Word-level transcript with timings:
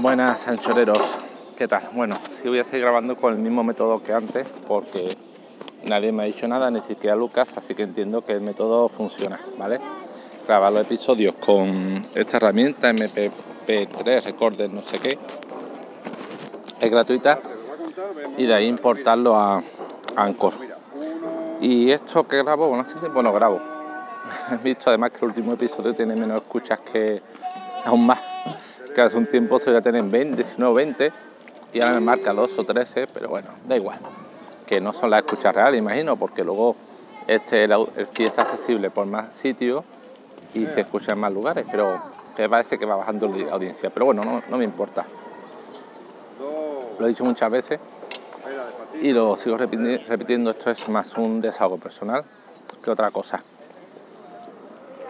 Buenas 0.00 0.48
anchoreros, 0.48 0.98
¿qué 1.56 1.68
tal? 1.68 1.82
Bueno, 1.92 2.16
sí 2.28 2.48
voy 2.48 2.58
a 2.58 2.64
seguir 2.64 2.82
grabando 2.82 3.16
con 3.16 3.32
el 3.32 3.38
mismo 3.38 3.62
método 3.62 4.02
que 4.02 4.12
antes 4.12 4.46
porque 4.66 5.16
nadie 5.84 6.10
me 6.10 6.24
ha 6.24 6.26
dicho 6.26 6.48
nada, 6.48 6.68
ni 6.70 6.82
siquiera 6.82 7.14
Lucas, 7.14 7.54
así 7.56 7.74
que 7.74 7.84
entiendo 7.84 8.24
que 8.24 8.32
el 8.32 8.40
método 8.40 8.88
funciona, 8.88 9.40
¿vale? 9.56 9.78
Grabar 10.48 10.72
los 10.72 10.82
episodios 10.82 11.36
con 11.36 12.02
esta 12.12 12.38
herramienta 12.38 12.90
MP3 12.90 14.24
Recorder 14.24 14.68
no 14.68 14.82
sé 14.82 14.98
qué, 14.98 15.16
es 16.80 16.90
gratuita 16.90 17.40
y 18.36 18.46
de 18.46 18.54
ahí 18.54 18.66
importarlo 18.66 19.36
a, 19.36 19.62
Anchor. 20.16 20.54
Y 21.60 21.92
esto 21.92 22.26
que 22.26 22.42
grabo, 22.42 22.68
bueno, 22.68 22.82
hace 22.82 22.98
tiempo 22.98 23.22
no 23.22 23.32
grabo. 23.32 23.60
He 24.50 24.56
visto 24.56 24.90
además 24.90 25.12
que 25.12 25.18
el 25.18 25.24
último 25.26 25.52
episodio 25.52 25.94
tiene 25.94 26.14
menos 26.16 26.42
escuchas 26.42 26.80
que 26.80 27.22
aún 27.84 28.06
más 28.06 28.33
que 28.94 29.02
hace 29.02 29.16
un 29.16 29.26
tiempo 29.26 29.58
se 29.58 29.72
ya 29.72 29.82
tener 29.82 30.02
20, 30.02 30.36
19, 30.36 30.74
20 30.74 31.12
y 31.72 31.82
ahora 31.82 31.94
me 31.94 32.00
marca 32.00 32.32
2 32.32 32.58
o 32.58 32.64
13, 32.64 33.08
pero 33.08 33.28
bueno, 33.28 33.48
da 33.66 33.76
igual. 33.76 33.98
Que 34.66 34.80
no 34.80 34.92
son 34.92 35.10
las 35.10 35.24
escuchas 35.24 35.54
reales, 35.54 35.78
imagino, 35.78 36.16
porque 36.16 36.44
luego 36.44 36.76
este 37.26 37.64
el, 37.64 37.72
el 37.72 38.08
está 38.18 38.42
accesible 38.42 38.90
por 38.90 39.06
más 39.06 39.34
sitios 39.34 39.84
y 40.54 40.66
se 40.66 40.82
escucha 40.82 41.12
en 41.12 41.18
más 41.18 41.32
lugares, 41.32 41.66
pero 41.70 42.00
me 42.38 42.48
parece 42.48 42.78
que 42.78 42.86
va 42.86 42.96
bajando 42.96 43.28
la 43.28 43.52
audiencia. 43.52 43.90
Pero 43.90 44.06
bueno, 44.06 44.42
no, 44.48 44.56
me 44.56 44.64
importa. 44.64 45.04
Lo 46.98 47.06
he 47.06 47.08
dicho 47.08 47.24
muchas 47.24 47.50
veces 47.50 47.80
y 49.02 49.12
lo 49.12 49.36
sigo 49.36 49.56
repitiendo, 49.56 50.50
esto 50.50 50.70
es 50.70 50.88
más 50.88 51.14
un 51.18 51.40
desahogo 51.40 51.78
personal 51.78 52.24
que 52.82 52.90
otra 52.90 53.10
cosa 53.10 53.42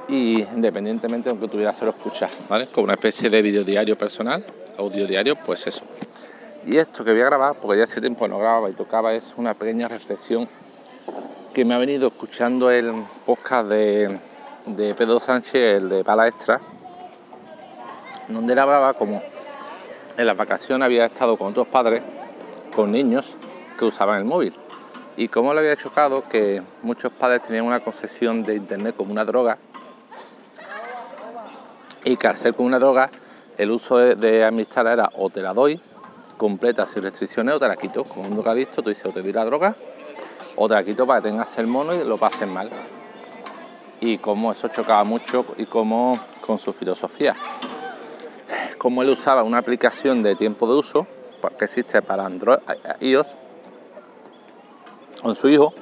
y 0.08 0.42
independientemente 0.42 1.28
de 1.28 1.30
aunque 1.30 1.48
tuviera 1.48 1.72
cero 1.72 1.94
escuchar, 1.96 2.30
¿vale? 2.48 2.66
Como 2.66 2.84
una 2.84 2.94
especie 2.94 3.30
de 3.30 3.42
video 3.42 3.64
diario 3.64 3.96
personal, 3.96 4.44
audio 4.78 5.06
diario, 5.06 5.36
pues 5.36 5.66
eso. 5.66 5.84
Y 6.66 6.76
esto 6.76 7.04
que 7.04 7.12
voy 7.12 7.20
a 7.20 7.26
grabar, 7.26 7.56
porque 7.60 7.78
ya 7.78 7.84
hace 7.84 8.00
tiempo 8.00 8.26
no 8.28 8.38
grababa 8.38 8.70
y 8.70 8.72
tocaba, 8.72 9.14
es 9.14 9.34
una 9.36 9.54
pequeña 9.54 9.88
reflexión 9.88 10.48
que 11.52 11.64
me 11.64 11.74
ha 11.74 11.78
venido 11.78 12.08
escuchando 12.08 12.70
el 12.70 12.92
podcast 13.24 13.68
de, 13.68 14.18
Pedro 14.96 15.20
Sánchez, 15.20 15.76
el 15.76 15.88
de 15.88 16.04
Pala 16.04 16.26
Extra, 16.26 16.60
donde 18.28 18.54
él 18.54 18.58
hablaba 18.58 18.94
como 18.94 19.22
en 20.16 20.26
la 20.26 20.34
vacación 20.34 20.82
había 20.82 21.06
estado 21.06 21.36
con 21.36 21.48
otros 21.48 21.66
padres, 21.66 22.02
con 22.74 22.92
niños 22.92 23.36
que 23.78 23.84
usaban 23.84 24.18
el 24.18 24.24
móvil. 24.24 24.54
Y 25.16 25.28
cómo 25.28 25.54
le 25.54 25.60
había 25.60 25.76
chocado 25.76 26.28
que 26.28 26.62
muchos 26.82 27.12
padres 27.12 27.42
tenían 27.42 27.66
una 27.66 27.80
concesión 27.80 28.42
de 28.42 28.56
internet 28.56 28.96
como 28.96 29.12
una 29.12 29.24
droga 29.24 29.58
y 32.04 32.16
que 32.16 32.26
al 32.26 32.36
ser 32.36 32.54
con 32.54 32.66
una 32.66 32.78
droga, 32.78 33.10
el 33.56 33.70
uso 33.70 33.96
de, 33.96 34.44
amistad 34.44 34.86
era 34.92 35.10
o 35.16 35.30
te 35.30 35.40
la 35.40 35.54
doy 35.54 35.80
completa 36.36 36.86
sin 36.86 37.02
restricciones 37.02 37.54
o 37.54 37.58
te 37.58 37.68
la 37.68 37.76
quito. 37.76 38.04
Como 38.04 38.28
un 38.28 38.34
drogadicto, 38.34 38.82
tú 38.82 38.90
dices 38.90 39.06
o 39.06 39.10
te 39.10 39.22
doy 39.22 39.32
la 39.32 39.44
droga 39.44 39.74
o 40.56 40.68
te 40.68 40.74
la 40.74 40.84
quito 40.84 41.06
para 41.06 41.20
que 41.20 41.28
tengas 41.28 41.56
el 41.58 41.66
mono 41.66 41.94
y 41.94 42.04
lo 42.04 42.18
pases 42.18 42.48
mal. 42.48 42.70
Y 44.00 44.18
cómo 44.18 44.52
eso 44.52 44.68
chocaba 44.68 45.04
mucho 45.04 45.46
y 45.56 45.64
cómo 45.64 46.18
con 46.40 46.58
su 46.58 46.72
filosofía. 46.72 47.34
Como 48.76 49.02
él 49.02 49.08
usaba 49.08 49.42
una 49.42 49.58
aplicación 49.58 50.22
de 50.22 50.34
tiempo 50.34 50.66
de 50.66 50.74
uso 50.74 51.06
que 51.58 51.64
existe 51.64 52.02
para 52.02 52.26
Android, 52.26 52.58
iOS, 53.00 53.28
con 55.22 55.34
su 55.34 55.48
hijo, 55.48 55.72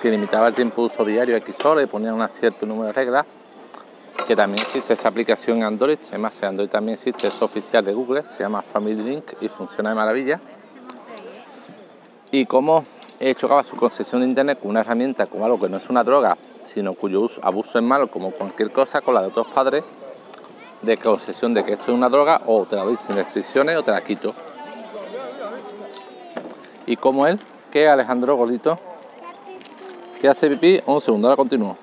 que 0.00 0.10
limitaba 0.10 0.48
el 0.48 0.54
tiempo 0.54 0.82
de 0.82 0.86
uso 0.86 1.04
diario 1.04 1.34
a 1.34 1.38
X 1.38 1.64
horas 1.64 1.84
y 1.84 1.86
ponía 1.86 2.14
un 2.14 2.28
cierto 2.28 2.64
número 2.64 2.88
de 2.88 2.92
reglas 2.92 3.26
que 4.28 4.36
también 4.36 4.62
existe 4.62 4.92
esa 4.92 5.08
aplicación 5.08 5.62
Android, 5.62 5.96
además 6.10 6.36
en 6.42 6.48
Android 6.48 6.68
también 6.68 6.98
existe, 6.98 7.28
es 7.28 7.40
oficial 7.40 7.82
de 7.82 7.94
Google, 7.94 8.24
se 8.24 8.42
llama 8.42 8.60
Family 8.60 9.02
Link 9.02 9.24
y 9.40 9.48
funciona 9.48 9.88
de 9.88 9.94
maravilla. 9.94 10.38
Y 12.30 12.44
cómo 12.44 12.84
chocaba 13.36 13.62
su 13.62 13.76
concesión 13.76 14.20
de 14.20 14.28
internet 14.28 14.60
con 14.60 14.68
una 14.68 14.80
herramienta 14.80 15.24
como 15.24 15.46
algo 15.46 15.58
que 15.58 15.70
no 15.70 15.78
es 15.78 15.88
una 15.88 16.04
droga, 16.04 16.36
sino 16.62 16.92
cuyo 16.92 17.22
uso, 17.22 17.40
abuso 17.42 17.78
es 17.78 17.84
malo, 17.84 18.10
como 18.10 18.30
cualquier 18.32 18.70
cosa, 18.70 19.00
con 19.00 19.14
la 19.14 19.22
de 19.22 19.28
otros 19.28 19.46
padres, 19.46 19.82
de 20.82 20.98
concesión 20.98 21.54
de 21.54 21.64
que 21.64 21.72
esto 21.72 21.84
es 21.84 21.96
una 21.96 22.10
droga, 22.10 22.42
o 22.44 22.66
te 22.66 22.76
la 22.76 22.84
doy 22.84 22.96
sin 22.96 23.14
restricciones 23.14 23.78
o 23.78 23.82
te 23.82 23.92
la 23.92 24.04
quito. 24.04 24.34
Y 26.84 26.96
como 26.96 27.26
él, 27.26 27.40
que 27.72 27.88
Alejandro 27.88 28.36
Gordito, 28.36 28.78
que 30.20 30.28
hace 30.28 30.50
pipí, 30.50 30.82
un 30.84 31.00
segundo, 31.00 31.28
ahora 31.28 31.36
continúo. 31.38 31.78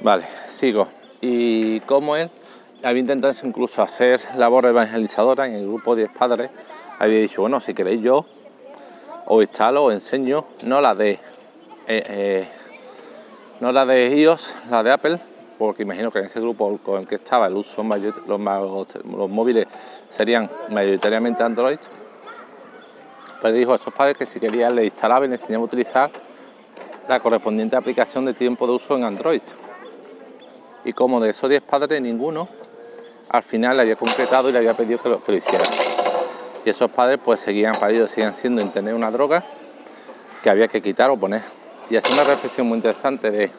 Vale, 0.00 0.26
sigo 0.48 0.88
y 1.28 1.80
como 1.80 2.16
él 2.16 2.30
había 2.84 3.00
intentado 3.00 3.34
incluso 3.42 3.82
hacer 3.82 4.20
labor 4.36 4.66
evangelizadora 4.66 5.46
en 5.46 5.54
el 5.54 5.66
grupo 5.66 5.96
de 5.96 6.02
10 6.02 6.16
padres, 6.16 6.50
había 7.00 7.20
dicho, 7.20 7.40
bueno, 7.40 7.60
si 7.60 7.74
queréis 7.74 8.00
yo 8.00 8.24
os 9.26 9.42
instalo, 9.42 9.84
os 9.84 9.94
enseño, 9.94 10.44
no 10.62 10.80
la 10.80 10.94
de 10.94 11.10
eh, 11.10 11.18
eh, 11.88 12.48
no 13.60 13.72
la 13.72 13.84
de 13.86 14.16
iOS, 14.16 14.54
la 14.70 14.82
de 14.84 14.92
Apple, 14.92 15.18
porque 15.58 15.82
imagino 15.82 16.12
que 16.12 16.20
en 16.20 16.26
ese 16.26 16.40
grupo 16.40 16.78
con 16.78 17.00
el 17.00 17.08
que 17.08 17.16
estaba 17.16 17.46
el 17.46 17.54
uso 17.54 17.82
los, 17.82 18.40
móviles 19.30 19.66
serían 20.08 20.48
mayoritariamente 20.70 21.42
Android, 21.42 21.78
pues 23.40 23.54
dijo 23.54 23.72
a 23.72 23.76
esos 23.76 23.92
padres 23.92 24.16
que 24.16 24.26
si 24.26 24.38
querían 24.38 24.76
le 24.76 24.84
instalaba 24.84 25.24
y 25.24 25.28
le 25.28 25.34
enseñaba 25.36 25.62
a 25.62 25.66
utilizar 25.66 26.10
la 27.08 27.18
correspondiente 27.18 27.74
aplicación 27.76 28.26
de 28.26 28.34
tiempo 28.34 28.66
de 28.66 28.74
uso 28.74 28.96
en 28.96 29.04
Android 29.04 29.42
y 30.86 30.92
como 30.92 31.20
de 31.20 31.30
esos 31.30 31.50
10 31.50 31.62
padres 31.62 32.00
ninguno 32.00 32.48
al 33.28 33.42
final 33.42 33.76
le 33.76 33.82
había 33.82 33.96
concretado 33.96 34.48
y 34.48 34.52
le 34.52 34.58
había 34.58 34.74
pedido 34.74 35.02
que 35.02 35.08
lo, 35.08 35.36
hiciera. 35.36 35.64
Y 36.64 36.70
esos 36.70 36.90
padres 36.92 37.18
pues 37.22 37.40
seguían 37.40 37.74
paridos, 37.74 38.12
seguían 38.12 38.32
siendo 38.32 38.62
en 38.62 38.70
tener 38.70 38.94
una 38.94 39.10
droga 39.10 39.44
que 40.42 40.48
había 40.48 40.68
que 40.68 40.80
quitar 40.80 41.10
o 41.10 41.16
poner. 41.16 41.42
Y 41.90 41.96
así 41.96 42.12
una 42.12 42.22
reflexión 42.22 42.68
muy 42.68 42.76
interesante 42.76 43.32
de 43.32 43.44
eh, 43.44 43.50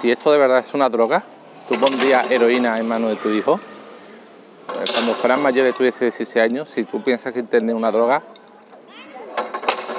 si 0.00 0.10
esto 0.10 0.30
de 0.30 0.38
verdad 0.38 0.58
es 0.58 0.74
una 0.74 0.90
droga, 0.90 1.24
tú 1.68 1.78
pondrías 1.80 2.30
heroína 2.30 2.76
en 2.76 2.86
manos 2.86 3.10
de 3.10 3.16
tu 3.16 3.30
hijo. 3.30 3.54
Eh, 3.54 4.84
cuando 4.92 5.14
fueran 5.14 5.42
mayores, 5.42 5.74
tuviese 5.74 6.04
16 6.04 6.36
años, 6.36 6.68
si 6.68 6.84
tú 6.84 7.02
piensas 7.02 7.32
que 7.32 7.42
tener 7.42 7.74
una 7.74 7.90
droga, 7.90 8.22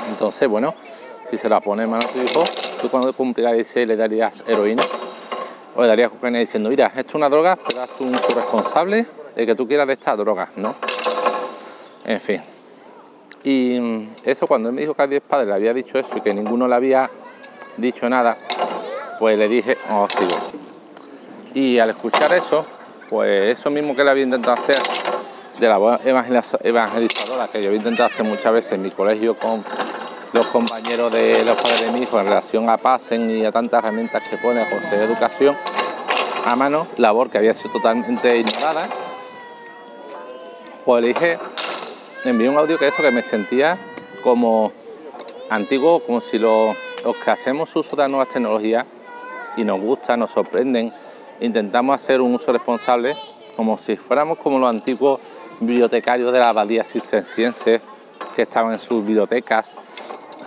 entonces 0.10 0.48
bueno, 0.48 0.76
si 1.32 1.38
se 1.38 1.50
la 1.50 1.62
pone 1.62 1.84
en 1.84 1.90
manos 1.90 2.14
de 2.14 2.22
tu 2.22 2.26
hijo, 2.28 2.44
tú 2.80 2.90
cuando 2.90 3.12
cumplirás 3.12 3.54
16 3.54 3.88
le 3.88 3.96
darías 3.96 4.44
heroína 4.46 4.84
o 5.78 5.84
le 5.84 5.88
daría 5.88 6.10
cocaína 6.10 6.40
diciendo, 6.40 6.70
mira, 6.70 6.88
esto 6.88 7.10
es 7.10 7.16
una 7.16 7.30
droga, 7.30 7.56
pero 7.56 7.86
tú 7.96 8.04
un 8.04 8.14
responsable 8.14 9.06
de 9.36 9.46
que 9.46 9.54
tú 9.54 9.68
quieras 9.68 9.86
de 9.86 9.94
esta 9.94 10.16
droga, 10.16 10.50
¿no? 10.56 10.76
En 12.04 12.20
fin. 12.20 12.42
Y 13.44 14.10
eso 14.24 14.48
cuando 14.48 14.70
él 14.70 14.76
me 14.76 14.82
dijo 14.82 14.96
que 14.96 15.04
a 15.04 15.08
10 15.08 15.22
padres 15.22 15.48
le 15.50 15.54
había 15.54 15.74
dicho 15.76 16.00
eso 16.00 16.18
y 16.18 16.22
que 16.22 16.34
ninguno 16.34 16.68
le 16.68 16.74
había 16.74 17.12
dicho 17.78 18.10
nada, 18.10 18.40
pues 19.20 19.38
le 19.38 19.48
dije, 19.48 19.78
oh, 19.92 20.08
sigo. 20.10 20.36
Y 21.54 21.78
al 21.78 21.92
escuchar 21.92 22.34
eso, 22.34 22.66
pues 23.08 23.60
eso 23.60 23.70
mismo 23.70 23.96
que 23.96 24.04
le 24.04 24.10
había 24.10 24.24
intentado 24.24 24.54
hacer 24.54 24.78
de 25.60 25.68
la 25.68 25.78
voz 25.78 26.00
evangelizadora 26.04 27.48
que 27.50 27.62
yo 27.62 27.68
había 27.68 27.78
intentado 27.78 28.08
hacer 28.08 28.26
muchas 28.26 28.52
veces 28.52 28.72
en 28.72 28.82
mi 28.82 28.90
colegio 28.90 29.38
con 29.38 29.64
los 30.34 30.48
compañeros 30.48 31.12
de 31.12 31.44
los 31.44 31.56
padres 31.56 31.86
de 31.86 31.92
mi 31.92 32.02
hijo 32.02 32.20
en 32.20 32.26
relación 32.26 32.70
a 32.70 32.78
PASEN 32.78 33.30
y 33.30 33.46
a 33.46 33.52
tantas 33.52 33.80
herramientas 33.80 34.24
que 34.30 34.38
pone 34.38 34.68
Consejo 34.70 34.96
de 34.96 35.06
Educación 35.06 35.58
a 36.46 36.56
mano, 36.56 36.88
labor 36.98 37.30
que 37.30 37.38
había 37.38 37.54
sido 37.54 37.74
totalmente 37.74 38.38
ignorada, 38.38 38.88
pues 40.86 41.02
le 41.02 41.10
dije, 41.10 41.38
envié 42.24 42.48
un 42.48 42.58
audio 42.58 42.78
que 42.78 42.88
eso 42.88 43.02
que 43.02 43.12
me 43.12 43.22
sentía 43.22 43.78
como 44.24 44.72
antiguo, 45.50 46.00
como 46.02 46.22
si 46.22 46.40
los, 46.40 46.76
que 47.24 47.32
hacemos 47.32 47.76
uso 47.76 47.96
de 47.96 48.04
las 48.04 48.12
nuevas 48.12 48.30
tecnologías 48.30 48.86
y 49.58 49.64
nos 49.64 49.80
gustan, 49.80 50.20
nos 50.20 50.32
sorprenden, 50.32 50.94
intentamos 51.42 51.96
hacer 51.96 52.22
un 52.22 52.34
uso 52.36 52.54
responsable 52.54 53.16
como 53.56 53.78
si 53.78 53.98
fuéramos 53.98 54.38
como 54.38 54.60
los 54.60 54.70
antiguos 54.70 55.20
bibliotecarios 55.60 56.32
de 56.32 56.40
la 56.40 56.50
abadía 56.50 56.84
cisterciense 56.84 57.82
que 58.36 58.44
estaban 58.44 58.74
en 58.74 58.80
sus 58.80 59.06
bibliotecas 59.06 59.76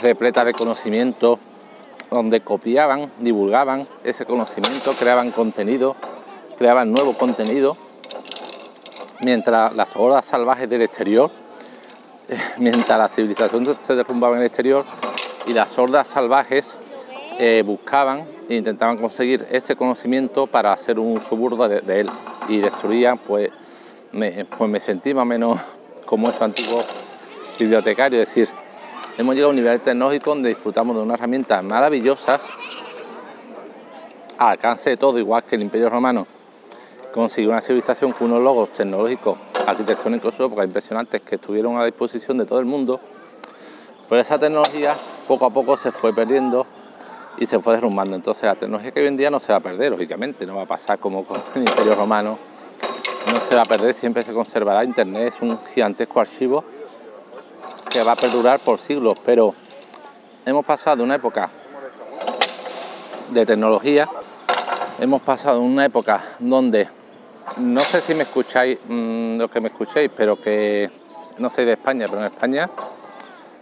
repleta 0.00 0.44
de 0.44 0.52
conocimiento, 0.52 1.38
donde 2.11 2.41
copiaban, 2.41 3.11
divulgaban 3.20 3.87
ese 4.05 4.25
conocimiento, 4.26 4.93
creaban 4.93 5.31
contenido, 5.31 5.97
creaban 6.58 6.93
nuevo 6.93 7.14
contenido, 7.14 7.76
mientras 9.20 9.75
las 9.75 9.94
olas 9.97 10.26
salvajes 10.26 10.69
del 10.69 10.82
exterior, 10.82 11.31
mientras 12.58 12.99
la 12.99 13.08
civilización 13.08 13.76
se 13.81 13.94
derrumbaba 13.94 14.37
en 14.37 14.43
el 14.43 14.47
exterior 14.47 14.85
y 15.47 15.52
las 15.52 15.76
hordas 15.79 16.08
salvajes 16.08 16.76
eh, 17.38 17.62
buscaban 17.64 18.25
e 18.49 18.56
intentaban 18.56 18.99
conseguir 18.99 19.46
ese 19.50 19.76
conocimiento 19.76 20.46
para 20.46 20.73
hacer 20.73 20.99
un 20.99 21.19
uso 21.19 21.37
burdo 21.37 21.69
de, 21.69 22.00
él. 22.00 22.11
Y 22.49 22.58
destruían, 22.58 23.19
pues 23.19 23.50
me, 24.12 24.44
pues 24.44 24.69
me 24.69 24.81
sentí 24.81 25.14
más 25.14 25.23
o 25.23 25.26
menos 25.26 25.58
como 26.05 26.29
esos 26.29 26.43
antiguos 26.43 26.85
bibliotecarios, 27.58 28.23
es 28.23 28.29
decir, 28.29 28.49
hemos 29.20 29.34
llegado 29.34 29.49
a 29.49 29.50
un 29.50 29.56
nivel 29.56 29.81
tecnológico 29.81 30.31
donde 30.31 30.49
disfrutamos 30.49 30.96
de 30.96 31.02
unas 31.02 31.19
herramientas 31.19 31.62
maravillosas 31.62 32.43
al 34.38 34.49
alcance 34.49 34.88
de 34.88 34.96
todo, 34.96 35.19
igual 35.19 35.44
que 35.44 35.56
el 35.56 35.62
Imperio 35.62 35.90
Romano 35.90 36.26
consiguió 37.12 37.50
una 37.50 37.61
civilización 37.61 38.12
con 38.12 38.31
unos 38.31 38.43
logos 38.43 38.72
tecnológicos, 38.72 39.37
arquitectónicos 39.67 40.34
su 40.34 40.44
época 40.44 40.64
impresionantes 40.64 41.20
que 41.20 41.34
estuvieron 41.34 41.78
a 41.78 41.84
disposición 41.84 42.38
de 42.38 42.46
todo 42.46 42.61
el 42.61 42.64
mundo, 42.64 42.99
pero 44.08 44.22
esa 44.22 44.38
tecnología 44.38 44.94
poco 45.28 45.44
a 45.44 45.50
poco 45.50 45.76
se 45.76 45.93
fue 45.93 46.14
perdiendo 46.14 46.67
y 47.37 47.44
se 47.44 47.61
fue 47.61 47.75
derrumbando. 47.75 48.17
Entonces 48.17 48.44
la 48.44 48.55
tecnología 48.55 48.90
que 48.90 49.00
hoy 49.00 49.06
en 49.06 49.19
día 49.19 49.31
no 49.31 49.38
se 49.38 49.52
va 49.52 49.58
a 49.58 49.61
perder, 49.61 49.93
lógicamente, 49.93 50.46
no 50.46 50.56
va 50.56 50.62
a 50.62 50.67
pasar 50.67 50.99
como 50.99 51.26
con 51.26 51.43
el 51.56 51.69
Imperio 51.69 51.94
Romano, 51.94 52.38
no 53.31 53.40
se 53.46 53.55
va 53.55 53.62
a 53.62 53.67
perder, 53.67 53.94
siempre 53.94 54.22
se 54.22 54.32
conservará. 54.32 54.82
Internet 54.82 55.34
es 55.34 55.43
un 55.43 55.58
gigantesco 55.75 56.20
archivo 56.20 56.64
que 57.91 58.03
va 58.05 58.13
a 58.13 58.17
perdurar 58.17 58.61
por 58.61 58.79
siglos, 58.79 59.19
pero 59.25 59.55
hemos 60.47 60.65
pasado 60.65 61.03
una 61.03 61.17
época 61.17 61.51
de 63.31 63.45
tecnología, 63.45 64.09
hemos 65.01 65.21
pasado 65.23 65.61
una 65.61 65.85
época 65.85 66.23
donde 66.39 66.89
no 67.57 67.81
sé 67.81 68.01
si 68.01 68.15
me 68.15 68.23
escucháis 68.23 68.79
mmm, 68.89 69.39
lo 69.39 69.49
que 69.49 69.61
me 69.61 69.69
escuchéis, 69.69 70.11
pero 70.17 70.41
que 70.41 70.89
no 71.39 71.51
soy 71.51 71.65
de 71.65 71.73
España, 71.73 72.07
pero 72.09 72.21
en 72.21 72.27
España, 72.27 72.71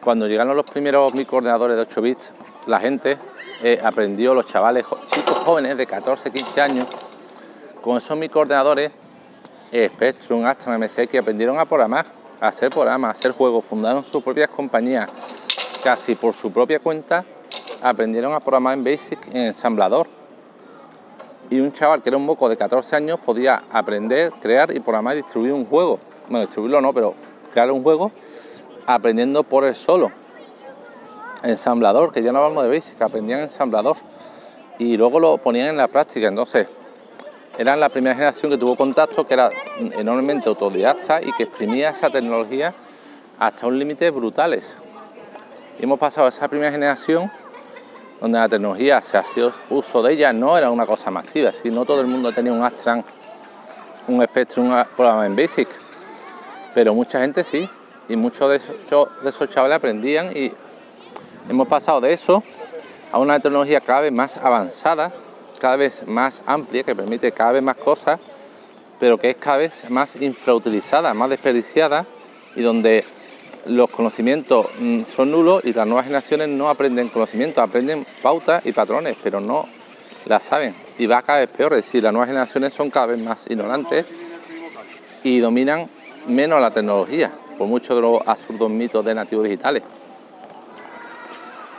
cuando 0.05 0.27
llegaron 0.27 0.55
los 0.55 0.69
primeros 0.69 1.15
microordenadores 1.15 1.77
de 1.77 1.83
8 1.83 2.03
bits, 2.03 2.31
la 2.67 2.81
gente 2.81 3.17
eh, 3.63 3.81
aprendió, 3.83 4.35
los 4.35 4.47
chavales, 4.47 4.85
chicos 5.07 5.39
jóvenes 5.39 5.77
de 5.79 5.87
14, 5.87 6.31
15 6.31 6.61
años, 6.61 6.87
con 7.81 7.97
esos 7.97 8.17
microordenadores, 8.19 8.91
eh, 9.73 9.91
Spectrum, 9.95 10.45
Astra, 10.45 10.77
MSX, 10.79 11.19
aprendieron 11.19 11.59
a 11.59 11.65
programar, 11.65 12.18
hacer 12.41 12.71
programas, 12.71 13.19
hacer 13.19 13.33
juegos, 13.33 13.65
fundaron 13.65 14.05
sus 14.05 14.23
propias 14.23 14.49
compañías, 14.51 15.09
casi 15.83 16.15
por 16.15 16.35
su 16.35 16.51
propia 16.53 16.79
cuenta, 16.79 17.25
aprendieron 17.83 18.33
a 18.33 18.41
programar 18.41 18.75
en 18.75 18.85
Basic, 18.85 19.27
en 19.29 19.47
ensamblador 19.47 20.09
y 21.51 21.61
un 21.61 21.73
chaval 21.73 22.03
que 22.03 22.11
era 22.11 22.17
un 22.17 22.27
moco 22.27 22.49
de 22.49 22.57
14 22.57 22.97
años 22.97 23.19
podía 23.21 23.63
aprender, 23.73 24.33
crear 24.41 24.75
y 24.75 24.81
programar 24.81 25.15
y 25.15 25.19
distribuir 25.19 25.53
un 25.53 25.65
juego. 25.65 25.99
Bueno, 26.29 26.45
distribuirlo 26.45 26.81
no, 26.81 26.93
pero 26.93 27.15
crear 27.53 27.71
un 27.71 27.83
juego 27.83 28.13
aprendiendo 28.87 29.43
por 29.43 29.65
él 29.65 29.75
solo. 29.75 30.11
Ensamblador, 31.43 32.13
que 32.13 32.23
ya 32.23 32.33
no 32.33 32.41
hablamos 32.41 32.65
de 32.65 32.71
Basic, 32.71 33.01
aprendían 33.01 33.41
ensamblador 33.41 33.97
y 34.79 34.97
luego 34.97 35.21
lo 35.21 35.39
ponían 35.39 35.69
en 35.69 35.77
la 35.77 35.89
práctica. 35.89 36.29
Entonces, 36.29 36.69
eran 37.59 37.81
la 37.81 37.89
primera 37.89 38.15
generación 38.15 38.53
que 38.53 38.57
tuvo 38.57 38.77
contacto, 38.77 39.27
que 39.27 39.35
era 39.35 39.51
enormemente 39.79 40.49
autodidacta 40.49 41.21
y 41.21 41.33
que 41.33 41.43
exprimía 41.43 41.91
esa 41.91 42.09
tecnología 42.09 42.73
hasta 43.37 43.67
un 43.67 43.79
límite 43.79 44.09
brutales. 44.11 44.77
Y 45.81 45.83
hemos 45.83 45.99
pasado 45.99 46.27
a 46.27 46.31
esa 46.31 46.47
primera 46.47 46.71
generación 46.71 47.31
donde 48.21 48.39
la 48.39 48.49
tecnología 48.49 49.03
se 49.03 49.19
ha 49.19 49.25
sido 49.25 49.53
uso 49.71 50.03
de 50.03 50.13
ella, 50.13 50.33
no 50.33 50.57
era 50.57 50.71
una 50.71 50.87
cosa 50.87 51.11
masiva, 51.11 51.51
si 51.51 51.71
no 51.71 51.85
todo 51.85 52.01
el 52.01 52.07
mundo 52.07 52.33
tenía 52.33 52.53
un 52.53 52.63
Astran, 52.63 53.05
un 54.07 54.25
Spectrum, 54.25 54.73
programa 54.97 55.27
en 55.27 55.35
Basic, 55.35 55.69
pero 56.75 56.95
mucha 56.95 57.21
gente 57.21 57.43
sí, 57.43 57.69
y 58.09 58.15
muchos 58.15 58.49
de 58.51 58.57
esos, 58.57 59.09
de 59.23 59.31
esos 59.31 59.49
chavales 59.49 59.77
aprendían 59.77 60.37
y 60.37 60.53
hemos 61.49 61.67
pasado 61.67 62.01
de 62.01 62.13
eso 62.13 62.43
a 63.11 63.19
una 63.19 63.41
tecnología 63.41 63.81
cada 63.81 64.03
vez 64.03 64.13
más 64.13 64.37
avanzada, 64.37 65.13
cada 65.59 65.77
vez 65.77 66.07
más 66.07 66.43
amplia, 66.47 66.83
que 66.83 66.95
permite 66.95 67.33
cada 67.33 67.53
vez 67.53 67.63
más 67.63 67.77
cosas, 67.77 68.19
pero 68.99 69.19
que 69.19 69.31
es 69.31 69.37
cada 69.37 69.59
vez 69.59 69.91
más 69.91 70.17
infrautilizada, 70.17 71.15
más 71.15 71.31
desperdiciada 71.31 72.07
y 72.57 72.63
donde 72.63 73.05
los 73.67 73.91
conocimientos 73.91 74.67
mm, 74.79 75.03
son 75.15 75.31
nulos 75.31 75.65
y 75.65 75.73
las 75.73 75.87
nuevas 75.87 76.07
generaciones 76.07 76.49
no 76.49 76.69
aprenden 76.69 77.09
conocimientos, 77.09 77.63
aprenden 77.63 78.07
pautas 78.23 78.65
y 78.65 78.73
patrones, 78.73 79.17
pero 79.23 79.41
no 79.41 79.67
las 80.27 80.43
saben. 80.43 80.75
Y 80.99 81.07
va 81.07 81.23
cada 81.23 81.41
vez 81.41 81.49
peor, 81.49 81.75
es 81.75 81.85
decir, 81.85 82.03
las 82.03 82.13
nuevas 82.13 82.29
generaciones 82.29 82.73
son 82.73 82.91
cada 82.91 83.07
vez 83.07 83.19
más 83.19 83.47
ignorantes 83.49 84.07
y 85.23 85.39
dominan 85.39 85.89
menos 86.27 86.61
la 86.61 86.71
tecnología, 86.71 87.33
por 87.57 87.67
muchos 87.67 87.97
de 87.97 88.03
los 88.03 88.21
absurdos 88.27 88.71
mitos 88.71 89.05
de 89.05 89.15
nativos 89.15 89.45
digitales. 89.45 89.83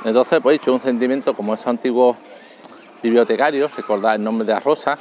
Entonces, 0.05 0.39
pues 0.41 0.59
dicho, 0.59 0.73
un 0.73 0.79
sentimiento 0.79 1.33
como 1.33 1.53
esos 1.53 1.67
antiguos 1.67 2.15
bibliotecarios, 3.01 3.75
recordar 3.75 4.15
el 4.15 4.23
nombre 4.23 4.45
de 4.45 4.53
la 4.53 4.59
rosa, 4.59 4.97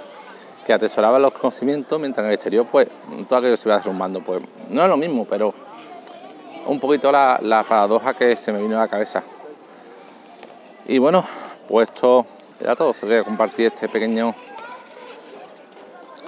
que 0.67 0.73
atesoraban 0.73 1.23
los 1.23 1.33
conocimientos, 1.33 1.99
mientras 1.99 2.25
en 2.25 2.29
el 2.29 2.35
exterior, 2.35 2.67
pues, 2.71 2.89
todo 3.29 3.39
aquello 3.39 3.57
se 3.57 3.69
iba 3.69 3.79
derrumbando. 3.79 4.21
Pues 4.21 4.43
no 4.69 4.83
es 4.83 4.89
lo 4.89 4.97
mismo, 4.97 5.25
pero 5.25 5.55
un 6.67 6.79
poquito 6.79 7.11
la, 7.11 7.65
paradoja 7.67 8.13
que 8.15 8.37
se 8.37 8.53
me 8.53 8.61
vino 8.61 8.77
a 8.77 8.81
la 8.81 8.89
cabeza. 8.89 9.23
Y 10.87 10.99
bueno, 10.99 11.25
pues 11.67 11.89
esto 11.89 12.27
era 12.61 12.77
todo. 12.77 12.93
Quería 12.93 13.25
compartir 13.25 13.67
este 13.67 13.89
pequeño 13.89 14.35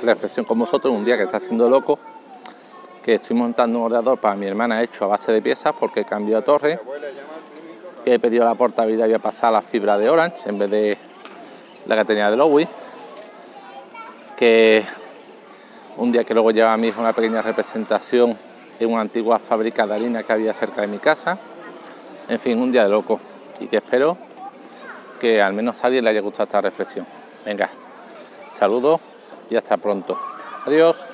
reflexión 0.02 0.46
con 0.46 0.58
vosotros 0.58 0.94
un 0.94 1.04
día 1.04 1.18
que 1.18 1.24
está 1.24 1.38
siendo 1.38 1.68
loco, 1.68 1.98
que 3.04 3.16
estoy 3.16 3.36
montando 3.36 3.78
un 3.78 3.84
ordenador 3.84 4.18
para 4.18 4.34
mi 4.36 4.46
hermana 4.46 4.82
hecho 4.82 5.04
a 5.04 5.08
base 5.08 5.32
de 5.32 5.42
piezas 5.42 5.74
porque 5.78 6.06
cambió 6.06 6.36
de 6.36 6.42
torre, 6.42 6.80
que 8.04 8.14
he 8.14 8.18
pedido 8.18 8.46
la 8.46 8.54
portabilidad 8.54 9.04
y 9.04 9.08
voy 9.08 9.16
a 9.16 9.18
pasar 9.18 9.52
la 9.52 9.60
fibra 9.60 9.98
de 9.98 10.08
Orange 10.08 10.48
en 10.48 10.58
vez 10.58 10.70
de 10.70 10.98
la 11.86 11.96
que 11.96 12.04
tenía 12.04 12.30
de 12.30 12.36
Lowy, 12.36 12.68
que 14.36 14.84
un 15.96 16.12
día 16.12 16.24
que 16.24 16.34
luego 16.34 16.50
lleva 16.50 16.72
a 16.72 16.76
mi 16.76 16.92
una 16.96 17.12
pequeña 17.12 17.42
representación 17.42 18.38
en 18.78 18.90
una 18.90 19.02
antigua 19.02 19.38
fábrica 19.38 19.86
de 19.86 19.94
harina 19.94 20.22
que 20.22 20.32
había 20.32 20.54
cerca 20.54 20.80
de 20.80 20.86
mi 20.86 20.98
casa. 20.98 21.38
En 22.28 22.38
fin, 22.38 22.60
un 22.60 22.72
día 22.72 22.84
de 22.84 22.88
loco 22.88 23.20
y 23.58 23.66
que 23.66 23.76
espero 23.76 24.16
que 25.18 25.42
al 25.42 25.52
menos 25.52 25.82
a 25.82 25.86
alguien 25.88 26.04
le 26.04 26.10
haya 26.10 26.20
gustado 26.20 26.44
esta 26.44 26.60
reflexión. 26.60 27.06
Venga, 27.44 27.70
saludos 28.50 29.00
y 29.50 29.56
hasta 29.56 29.76
pronto. 29.76 30.18
Adiós. 30.66 31.09